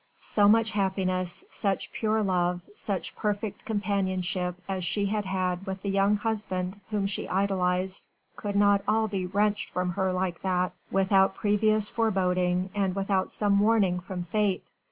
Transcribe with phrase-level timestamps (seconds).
[0.19, 5.91] So much happiness, such pure love, such perfect companionship as she had had with the
[5.91, 11.35] young husband whom she idolised could not all be wrenched from her like that, without
[11.35, 14.65] previous foreboding and without some warning from Fate.